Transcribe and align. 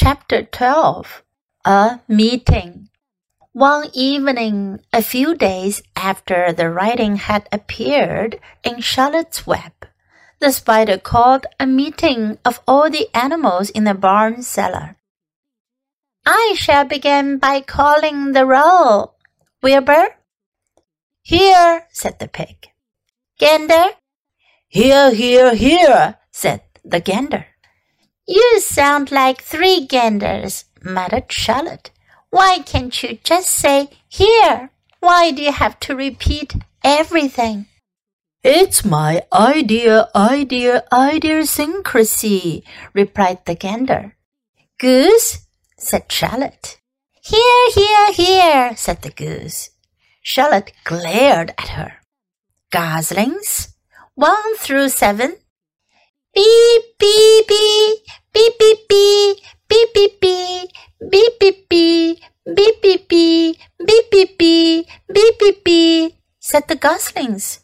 Chapter 0.00 0.44
12 0.44 1.24
A 1.64 1.98
Meeting 2.06 2.88
One 3.50 3.90
evening, 3.92 4.78
a 4.92 5.02
few 5.02 5.34
days 5.34 5.82
after 5.96 6.52
the 6.52 6.70
writing 6.70 7.16
had 7.16 7.48
appeared 7.50 8.38
in 8.62 8.80
Charlotte's 8.80 9.44
Web, 9.44 9.72
the 10.38 10.52
spider 10.52 10.98
called 10.98 11.46
a 11.58 11.66
meeting 11.66 12.38
of 12.44 12.60
all 12.64 12.88
the 12.88 13.08
animals 13.12 13.70
in 13.70 13.82
the 13.82 13.92
barn 13.92 14.44
cellar. 14.44 14.94
I 16.24 16.54
shall 16.56 16.84
begin 16.84 17.38
by 17.38 17.60
calling 17.60 18.34
the 18.34 18.46
roll. 18.46 19.16
Wilbur? 19.64 20.14
Here, 21.22 21.88
said 21.90 22.20
the 22.20 22.28
pig. 22.28 22.68
Gander? 23.36 23.98
Here, 24.68 25.10
here, 25.10 25.56
here, 25.56 26.18
said 26.30 26.62
the 26.84 27.00
gander. 27.00 27.47
You 28.28 28.60
sound 28.60 29.10
like 29.10 29.40
three 29.40 29.86
ganders, 29.86 30.66
muttered 30.82 31.32
Charlotte. 31.32 31.90
Why 32.28 32.58
can't 32.58 33.02
you 33.02 33.18
just 33.24 33.48
say 33.48 33.88
here? 34.06 34.70
Why 35.00 35.30
do 35.30 35.42
you 35.42 35.52
have 35.52 35.80
to 35.80 35.96
repeat 35.96 36.54
everything? 36.84 37.66
It's 38.44 38.84
my 38.84 39.22
idea, 39.32 40.10
idea, 40.14 40.84
idiosyncrasy, 40.92 42.64
replied 42.92 43.46
the 43.46 43.54
gander. 43.54 44.14
Goose, 44.78 45.46
said 45.78 46.12
Charlotte. 46.12 46.78
Here, 47.22 47.70
here, 47.74 48.12
here, 48.12 48.76
said 48.76 49.00
the 49.00 49.10
goose. 49.10 49.70
Charlotte 50.22 50.72
glared 50.84 51.54
at 51.56 51.68
her. 51.68 51.94
Goslings, 52.70 53.74
one 54.14 54.56
through 54.58 54.90
seven. 54.90 55.36
Beep, 56.34 56.82
goslings. 66.88 67.60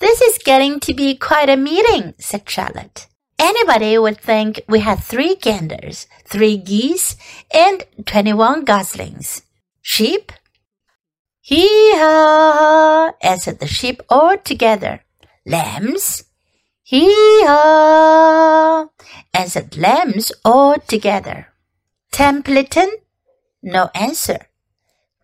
This 0.00 0.22
is 0.22 0.38
getting 0.42 0.80
to 0.80 0.94
be 0.94 1.14
quite 1.16 1.50
a 1.50 1.56
meeting, 1.56 2.14
said 2.18 2.48
Charlotte. 2.48 3.06
Anybody 3.38 3.98
would 3.98 4.18
think 4.18 4.62
we 4.66 4.80
had 4.80 5.00
three 5.00 5.34
ganders, 5.34 6.06
three 6.24 6.56
geese, 6.56 7.14
and 7.52 7.84
twenty-one 8.06 8.64
goslings. 8.64 9.42
Sheep? 9.82 10.32
Hee-haw, 11.42 13.12
answered 13.20 13.58
the 13.60 13.66
sheep 13.66 14.00
all 14.08 14.38
together. 14.38 15.04
Lambs? 15.44 16.24
Hee-haw, 16.84 17.26
answered 19.34 19.76
lambs 19.76 20.32
all 20.42 20.76
together. 20.78 21.48
Templeton? 22.12 22.90
No 23.62 23.90
answer. 23.94 24.48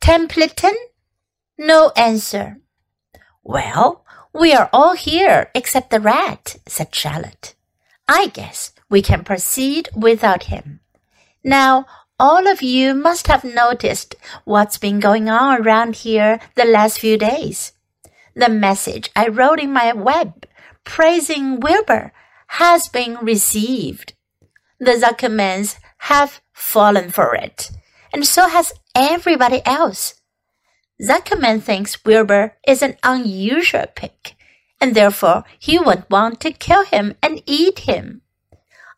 Templeton? 0.03 0.77
No 1.57 1.91
answer. 1.97 2.59
Well, 3.43 4.05
we 4.33 4.53
are 4.53 4.69
all 4.73 4.95
here 4.95 5.51
except 5.55 5.91
the 5.91 6.01
rat, 6.01 6.57
said 6.67 6.95
Charlotte. 6.95 7.55
I 8.07 8.27
guess 8.29 8.73
we 8.89 9.03
can 9.03 9.25
proceed 9.25 9.89
without 9.95 10.45
him. 10.45 10.81
Now, 11.43 11.87
all 12.19 12.47
of 12.47 12.61
you 12.61 12.95
must 12.95 13.29
have 13.29 13.45
noticed 13.45 14.15
what's 14.45 14.77
been 14.77 15.01
going 15.01 15.31
on 15.31 15.63
around 15.63 15.97
here 15.97 16.39
the 16.55 16.67
last 16.67 16.99
few 16.99 17.17
days. 17.17 17.73
The 18.35 18.51
message 18.51 19.11
I 19.17 19.29
wrote 19.29 19.59
in 19.59 19.73
my 19.73 19.93
web 19.93 20.47
praising 20.85 21.61
Wilbur 21.61 22.13
has 22.49 22.89
been 22.89 23.17
received. 23.23 24.15
The 24.79 24.93
Zuckermans 24.93 25.79
have 25.99 26.41
fallen 26.53 27.11
for 27.11 27.35
it, 27.35 27.71
and 28.13 28.27
so 28.27 28.49
has 28.49 28.73
everybody 28.95 29.63
else. 29.65 30.20
Zuckerman 31.01 31.63
thinks 31.63 32.05
Wilbur 32.05 32.57
is 32.67 32.83
an 32.83 32.97
unusual 33.03 33.87
pig 33.95 34.35
and 34.81 34.95
therefore 34.95 35.45
he 35.59 35.79
would 35.79 36.05
want 36.09 36.41
to 36.41 36.53
kill 36.53 36.85
him 36.85 37.15
and 37.23 37.43
eat 37.47 37.81
him. 37.81 38.23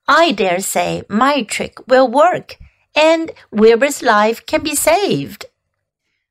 I 0.07 0.33
dare 0.33 0.61
say 0.61 1.03
my 1.09 1.43
trick 1.43 1.87
will 1.89 2.09
work, 2.09 2.57
and 2.95 3.33
Wilbur's 3.51 4.03
life 4.03 4.45
can 4.47 4.62
be 4.62 4.75
saved. 4.75 5.47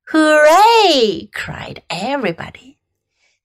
Hooray! 0.10 1.30
cried 1.34 1.84
everybody. 1.90 2.78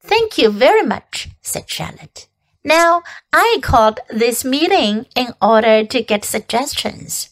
Thank 0.01 0.39
you 0.39 0.51
very 0.51 0.83
much, 0.83 1.29
said 1.43 1.69
Charlotte. 1.69 2.29
Now, 2.65 3.03
I 3.33 3.59
called 3.63 4.01
this 4.11 4.45
meeting 4.45 5.07
in 5.15 5.29
order 5.41 5.85
to 5.85 6.03
get 6.03 6.25
suggestions. 6.25 7.31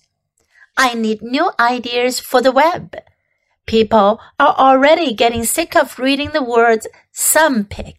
I 0.76 0.94
need 0.94 1.22
new 1.22 1.50
ideas 1.58 2.20
for 2.20 2.40
the 2.40 2.52
web. 2.52 2.96
People 3.66 4.20
are 4.38 4.54
already 4.56 5.14
getting 5.14 5.44
sick 5.44 5.74
of 5.74 5.98
reading 5.98 6.30
the 6.30 6.42
words 6.42 6.86
some 7.12 7.64
pig. 7.64 7.96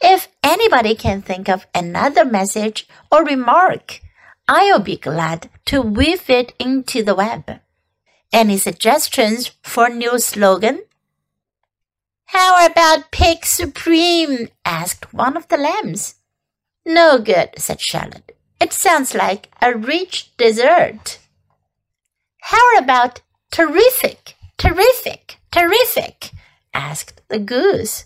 If 0.00 0.28
anybody 0.42 0.94
can 0.94 1.22
think 1.22 1.48
of 1.48 1.66
another 1.74 2.24
message 2.24 2.88
or 3.12 3.24
remark, 3.24 4.00
I'll 4.48 4.80
be 4.80 4.96
glad 4.96 5.50
to 5.66 5.80
weave 5.80 6.28
it 6.28 6.54
into 6.58 7.02
the 7.02 7.14
web. 7.14 7.60
Any 8.32 8.56
suggestions 8.56 9.52
for 9.62 9.88
new 9.88 10.18
slogan? 10.18 10.84
How 12.26 12.64
about 12.64 13.10
Pig 13.10 13.44
Supreme? 13.44 14.48
asked 14.64 15.12
one 15.12 15.36
of 15.36 15.48
the 15.48 15.56
lambs. 15.56 16.14
No 16.86 17.18
good, 17.18 17.50
said 17.58 17.80
Charlotte. 17.80 18.36
It 18.60 18.72
sounds 18.72 19.14
like 19.14 19.50
a 19.60 19.74
rich 19.74 20.36
dessert. 20.36 21.18
How 22.42 22.78
about 22.78 23.20
terrific, 23.50 24.36
terrific, 24.70 25.38
terrific? 25.50 26.30
asked 26.72 27.22
the 27.28 27.38
goose. 27.38 28.04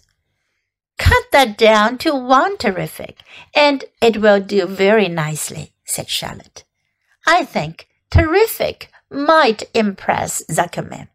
Cut 0.99 1.25
that 1.33 1.59
down 1.59 1.99
to 1.99 2.15
one 2.15 2.57
terrific, 2.57 3.21
and 3.55 3.85
it 4.01 4.19
will 4.19 4.41
do 4.41 4.67
very 4.67 5.09
nicely, 5.09 5.75
said 5.85 6.09
Charlotte. 6.09 6.65
I 7.27 7.45
think 7.45 7.89
terrific 8.11 8.91
might 9.11 9.65
impress 9.75 10.43
Zuckerman. 10.51 11.09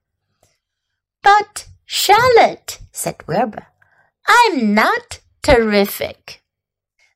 But, 1.23 1.67
Charlotte, 1.85 2.79
said 2.91 3.15
Wilbur, 3.27 3.67
I'm 4.27 4.73
not 4.73 5.19
terrific. 5.41 6.43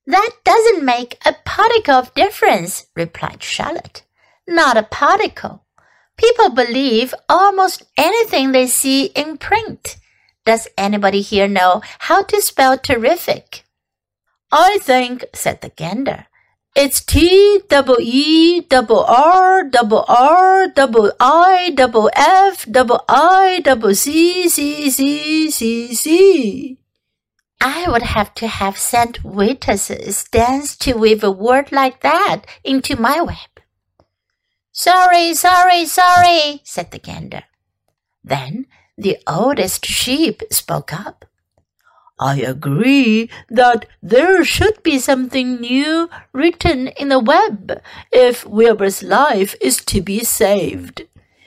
That 0.07 0.31
doesn't 0.43 0.83
make 0.83 1.19
a 1.25 1.35
particle 1.45 1.95
of 1.95 2.13
difference, 2.15 2.87
replied 2.95 3.43
Charlotte. 3.43 4.03
Not 4.47 4.77
a 4.77 4.83
particle. 4.83 5.62
People 6.17 6.49
believe 6.49 7.13
almost 7.27 7.83
anything 7.97 8.51
they 8.51 8.67
see 8.67 9.05
in 9.07 9.37
print. 9.37 9.97
Does 10.45 10.67
anybody 10.77 11.21
here 11.21 11.47
know 11.47 11.81
how 11.99 12.23
to 12.23 12.41
spell 12.41 12.77
terrific? 12.77 13.63
I 14.51 14.77
think, 14.81 15.25
said 15.33 15.61
the 15.61 15.69
gander, 15.69 16.27
it's 16.75 17.03
T 17.03 17.61
double 17.69 17.97
E 17.99 18.61
double 18.61 19.03
R 19.03 19.63
double 19.63 20.05
R 20.07 20.67
double 20.67 21.11
I 21.19 21.71
double 21.75 22.09
F 22.15 22.65
double 22.69 23.05
I 23.07 23.61
double 23.63 23.93
C 23.93 24.49
C 24.49 24.89
C 24.89 25.51
C 25.51 25.93
C. 25.93 26.77
I 27.61 27.89
would 27.89 28.01
have 28.01 28.33
to 28.35 28.47
have 28.47 28.77
Saint 28.77 29.19
Vitus's 29.19 30.25
dance 30.25 30.75
to 30.77 30.93
weave 30.93 31.23
a 31.23 31.31
word 31.31 31.71
like 31.71 32.01
that 32.01 32.41
into 32.63 32.99
my 32.99 33.21
web. 33.21 33.52
Sorry, 34.75 35.35
sorry, 35.35 35.85
sorry, 35.85 36.61
said 36.63 36.89
the 36.89 36.97
gander. 36.97 37.43
Then 38.23 38.65
the 38.97 39.19
oldest 39.27 39.85
sheep 39.85 40.41
spoke 40.49 40.91
up. 40.91 41.25
I 42.19 42.37
agree 42.41 43.29
that 43.49 43.85
there 44.01 44.43
should 44.43 44.81
be 44.81 44.97
something 44.97 45.61
new 45.61 46.09
written 46.31 46.87
in 46.87 47.09
the 47.09 47.19
web 47.19 47.83
if 48.11 48.47
Wilbur's 48.47 49.03
life 49.03 49.53
is 49.61 49.77
to 49.85 50.01
be 50.01 50.21
saved. 50.21 51.03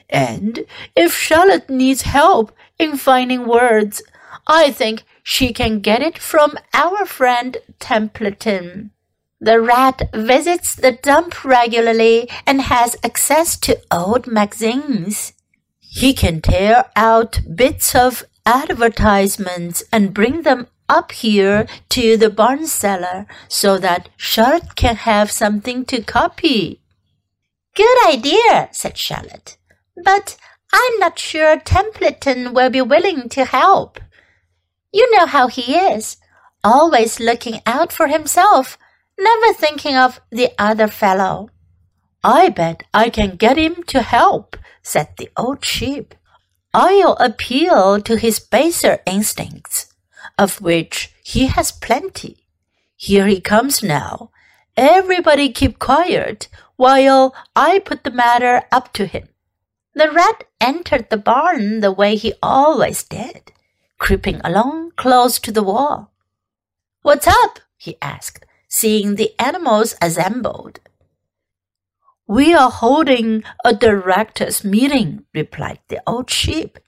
And 0.09 0.65
if 0.95 1.13
Charlotte 1.13 1.69
needs 1.69 2.03
help 2.03 2.53
in 2.79 2.97
finding 2.97 3.49
words, 3.49 4.03
I 4.47 4.71
think 4.71 5.03
she 5.25 5.53
can 5.53 5.81
get 5.81 6.01
it 6.01 6.17
from 6.17 6.57
our 6.73 7.05
friend 7.05 7.57
Templeton. 7.81 8.93
The 9.41 9.61
rat 9.61 10.09
visits 10.15 10.75
the 10.75 10.93
dump 10.93 11.45
regularly 11.45 12.29
and 12.47 12.63
has 12.63 12.97
access 13.05 13.57
to 13.59 13.81
old 13.91 14.27
magazines. 14.27 15.35
He 15.79 16.15
can 16.15 16.41
tear 16.41 16.87
out 16.97 17.41
bits 17.55 17.95
of 17.95 18.25
advertisements 18.47 19.85
and 19.93 20.15
bring 20.15 20.43
them 20.43 20.69
up 20.89 21.13
here 21.13 21.67
to 21.91 22.17
the 22.17 22.31
barn 22.31 22.67
cellar 22.67 23.27
so 23.49 23.77
that 23.79 24.09
Charlotte 24.17 24.75
can 24.75 24.97
have 24.97 25.31
something 25.31 25.85
to 25.87 26.03
copy. 26.03 26.81
Good 27.75 28.07
idea, 28.07 28.69
said 28.73 28.97
Charlotte. 28.97 29.59
But 30.03 30.37
I'm 30.73 30.99
not 30.99 31.19
sure 31.19 31.59
Templeton 31.59 32.55
will 32.55 32.71
be 32.71 32.81
willing 32.81 33.29
to 33.31 33.45
help. 33.45 34.01
You 34.93 35.11
know 35.15 35.27
how 35.27 35.49
he 35.49 35.75
is, 35.75 36.17
always 36.65 37.21
looking 37.21 37.61
out 37.67 37.93
for 37.93 38.07
himself, 38.07 38.79
never 39.19 39.53
thinking 39.53 39.97
of 39.97 40.21
the 40.31 40.51
other 40.59 40.89
fellow. 40.89 41.51
I 42.23 42.49
bet 42.49 42.85
I 42.93 43.11
can 43.11 43.37
get 43.37 43.57
him 43.57 43.83
to 43.89 44.03
help, 44.03 44.57
said 44.83 45.09
the 45.17 45.31
old 45.37 45.65
sheep. 45.65 46.15
I'll 46.75 47.17
appeal 47.21 48.01
to 48.03 48.17
his 48.17 48.41
baser 48.41 48.99
instincts, 49.07 49.95
of 50.39 50.61
which 50.61 51.13
he 51.23 51.47
has 51.47 51.73
plenty. 51.73 52.47
Here 52.97 53.27
he 53.27 53.41
comes 53.41 53.83
now. 53.83 54.31
Everybody 54.77 55.53
keep 55.53 55.79
quiet 55.79 56.49
while 56.77 57.35
I 57.55 57.79
put 57.79 58.05
the 58.05 58.11
matter 58.11 58.63
up 58.71 58.93
to 58.95 59.07
him. 59.07 59.29
The 59.95 60.11
rat 60.11 60.45
entered 60.61 61.09
the 61.09 61.17
barn 61.17 61.81
the 61.81 61.93
way 61.93 62.17
he 62.17 62.35
always 62.43 63.03
did, 63.03 63.53
creeping 63.99 64.41
along 64.45 64.93
close 64.97 65.39
to 65.41 65.53
the 65.53 65.63
wall. 65.63 66.13
What's 67.03 67.27
up? 67.27 67.61
he 67.79 67.97
asked, 68.03 68.46
seeing 68.77 69.15
the 69.15 69.33
animals 69.39 69.95
assembled. 70.03 70.81
We 72.27 72.53
are 72.53 72.71
holding 72.71 73.43
a 73.65 73.73
directors' 73.73 74.65
meeting, 74.65 75.25
replied 75.33 75.79
the 75.89 76.03
old 76.07 76.29
sheep. 76.29 76.79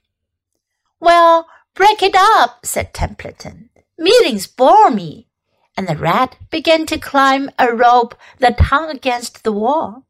Well, 0.99 1.47
break 1.73 2.03
it 2.03 2.13
up, 2.15 2.63
said 2.63 2.93
Templeton. 2.93 3.71
Meetings 3.97 4.45
bore 4.45 4.91
me. 4.91 5.29
And 5.75 5.87
the 5.87 5.95
rat 5.95 6.35
began 6.51 6.85
to 6.87 6.99
climb 6.99 7.49
a 7.57 7.73
rope 7.73 8.13
that 8.37 8.59
hung 8.69 8.91
against 8.91 9.43
the 9.43 9.51
wall. 9.51 10.05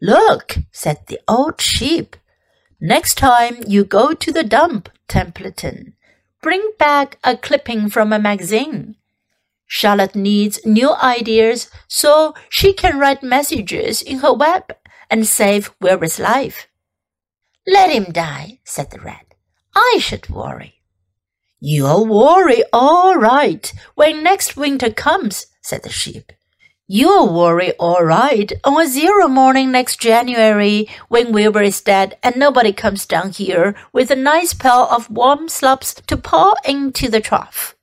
Look, 0.00 0.58
said 0.70 0.98
the 1.08 1.18
old 1.26 1.60
sheep. 1.60 2.14
Next 2.80 3.16
time 3.16 3.56
you 3.66 3.84
go 3.84 4.12
to 4.12 4.30
the 4.30 4.44
dump, 4.44 4.88
Templeton, 5.08 5.94
bring 6.40 6.62
back 6.78 7.18
a 7.24 7.36
clipping 7.36 7.90
from 7.90 8.12
a 8.12 8.20
magazine. 8.20 8.94
Charlotte 9.74 10.14
needs 10.14 10.60
new 10.66 10.92
ideas 10.96 11.70
so 11.88 12.34
she 12.50 12.74
can 12.74 12.98
write 12.98 13.22
messages 13.22 14.02
in 14.02 14.18
her 14.18 14.34
web 14.34 14.64
and 15.08 15.26
save 15.26 15.72
Wilbur's 15.80 16.18
life. 16.18 16.68
Let 17.66 17.90
him 17.90 18.12
die, 18.12 18.60
said 18.64 18.90
the 18.90 19.00
rat. 19.00 19.24
I 19.74 19.96
should 19.98 20.28
worry. 20.28 20.82
You'll 21.58 22.04
worry 22.04 22.62
all 22.70 23.16
right 23.16 23.72
when 23.94 24.22
next 24.22 24.58
winter 24.58 24.90
comes, 24.90 25.46
said 25.62 25.84
the 25.84 25.88
sheep. 25.88 26.32
You'll 26.86 27.32
worry 27.32 27.72
all 27.80 28.04
right 28.04 28.52
on 28.64 28.78
a 28.78 28.86
zero 28.86 29.26
morning 29.26 29.72
next 29.72 29.98
January 29.98 30.86
when 31.08 31.32
Wilbur 31.32 31.62
is 31.62 31.80
dead 31.80 32.18
and 32.22 32.36
nobody 32.36 32.74
comes 32.74 33.06
down 33.06 33.30
here 33.30 33.74
with 33.90 34.10
a 34.10 34.16
nice 34.16 34.52
pail 34.52 34.86
of 34.90 35.08
warm 35.08 35.48
slops 35.48 35.94
to 35.94 36.18
pour 36.18 36.56
into 36.66 37.08
the 37.08 37.22
trough. 37.22 37.74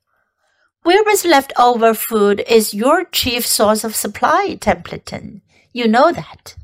Wilbur's 0.82 1.26
leftover 1.26 1.92
food 1.92 2.42
is 2.48 2.72
your 2.72 3.04
chief 3.04 3.46
source 3.46 3.84
of 3.84 3.94
supply, 3.94 4.56
Templeton. 4.58 5.42
You 5.74 5.86
know 5.86 6.10
that. 6.10 6.56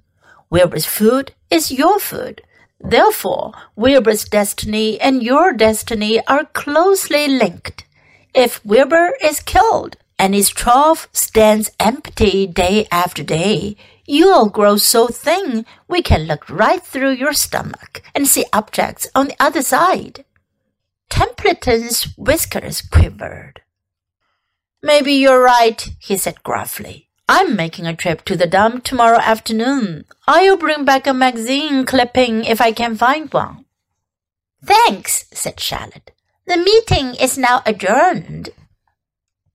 Wilbur's 0.49 0.87
food 0.87 1.33
is 1.51 1.71
your 1.71 1.99
food. 1.99 2.41
Therefore, 2.81 3.53
Wilbur's 3.77 4.25
destiny 4.25 4.99
and 4.99 5.23
your 5.23 5.53
destiny 5.53 6.25
are 6.27 6.47
closely 6.47 7.29
linked. 7.29 7.85
If 8.35 8.65
Wilbur 8.65 9.13
is 9.23 9.41
killed 9.41 9.99
and 10.19 10.35
his 10.35 10.49
trough 10.49 11.09
stands 11.13 11.71
empty 11.79 12.47
day 12.47 12.87
after 12.91 13.23
day, 13.23 13.77
you'll 14.07 14.49
grow 14.49 14.79
so 14.79 15.09
thin 15.09 15.67
we 15.89 16.01
can 16.01 16.23
look 16.23 16.49
right 16.49 16.83
through 16.83 17.13
your 17.13 17.35
stomach 17.35 18.03
and 18.15 18.27
see 18.27 18.47
objects 18.55 19.07
on 19.15 19.29
the 19.29 19.37
other 19.39 19.61
side. 19.61 20.25
Templeton's 21.11 22.17
whiskers 22.17 22.81
quivered. 22.81 23.61
Maybe 24.87 25.15
you're 25.15 25.43
right, 25.43 25.89
he 25.99 26.17
said 26.17 26.45
gruffly. 26.45 27.09
I'm 27.29 27.57
making 27.57 27.89
a 27.89 27.97
trip 27.97 28.25
to 28.27 28.37
the 28.37 28.47
dump 28.47 28.85
tomorrow 28.85 29.19
afternoon. 29.19 30.05
I'll 30.29 30.57
bring 30.57 30.85
back 30.85 31.09
a 31.09 31.13
magazine 31.13 31.85
clipping 31.85 32.45
if 32.45 32.61
I 32.61 32.71
can 32.71 32.95
find 32.95 33.33
one. 33.33 33.65
Thanks, 34.65 35.25
said 35.33 35.59
Charlotte. 35.59 36.13
The 36.47 36.57
meeting 36.57 37.17
is 37.17 37.37
now 37.37 37.63
adjourned. 37.67 38.51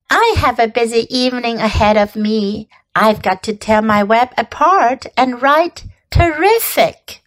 I 0.09 0.35
have 0.35 0.59
a 0.59 0.67
busy 0.67 1.07
evening 1.09 1.59
ahead 1.59 1.95
of 1.95 2.17
me. 2.17 2.67
I've 2.93 3.21
got 3.21 3.41
to 3.43 3.55
tear 3.55 3.81
my 3.81 4.03
web 4.03 4.33
apart 4.37 5.05
and 5.15 5.41
write 5.41 5.85
terrific. 6.09 7.21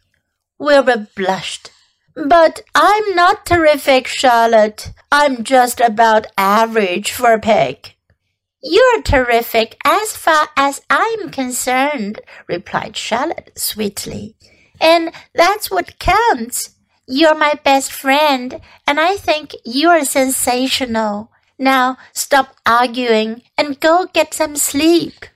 Wilbur 0.59 1.09
blushed. 1.17 1.71
But 2.15 2.61
I'm 2.75 3.15
not 3.15 3.47
terrific, 3.47 4.07
Charlotte. 4.07 4.93
I'm 5.11 5.43
just 5.43 5.81
about 5.81 6.27
average 6.37 7.11
for 7.11 7.33
a 7.33 7.41
pig. 7.41 7.94
You're 8.67 9.03
terrific 9.03 9.77
as 9.85 10.17
far 10.17 10.49
as 10.57 10.81
I'm 10.89 11.29
concerned, 11.29 12.23
replied 12.49 12.97
Charlotte 12.97 13.53
sweetly. 13.57 14.37
And 14.81 15.13
that's 15.35 15.71
what 15.71 15.99
counts. 15.99 16.71
You're 17.07 17.35
my 17.35 17.61
best 17.63 17.93
friend, 17.93 18.63
and 18.87 18.99
I 18.99 19.17
think 19.19 19.55
you're 19.67 20.07
sensational. 20.07 21.31
Now 21.59 21.99
stop 22.15 22.57
arguing 22.65 23.43
and 23.59 23.79
go 23.79 24.07
get 24.15 24.33
some 24.33 24.57
sleep. 24.57 25.27